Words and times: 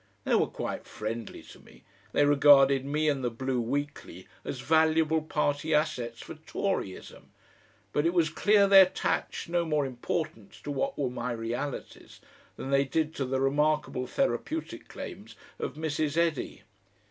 They 0.23 0.33
were 0.33 0.47
quite 0.47 0.87
friendly 0.87 1.43
to 1.43 1.59
me, 1.59 1.83
they 2.11 2.25
regarded 2.25 2.85
me 2.85 3.07
and 3.07 3.23
the 3.23 3.29
BLUE 3.29 3.61
WEEKLY 3.61 4.27
as 4.43 4.59
valuable 4.59 5.21
party 5.21 5.75
assets 5.75 6.23
for 6.23 6.33
Toryism, 6.33 7.29
but 7.93 8.07
it 8.07 8.11
was 8.15 8.31
clear 8.31 8.67
they 8.67 8.81
attached 8.81 9.47
no 9.47 9.63
more 9.63 9.85
importance 9.85 10.59
to 10.61 10.71
what 10.71 10.97
were 10.97 11.11
my 11.11 11.31
realities 11.33 12.19
than 12.57 12.71
they 12.71 12.83
did 12.85 13.13
to 13.13 13.25
the 13.25 13.39
remarkable 13.39 14.07
therapeutic 14.07 14.87
claims 14.87 15.35
of 15.59 15.75
Mrs. 15.75 16.17
Eddy. 16.17 16.63